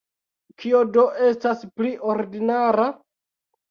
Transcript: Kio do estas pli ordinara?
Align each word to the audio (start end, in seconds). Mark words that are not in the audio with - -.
Kio 0.63 0.81
do 0.95 1.05
estas 1.29 1.63
pli 1.79 1.95
ordinara? 2.17 2.93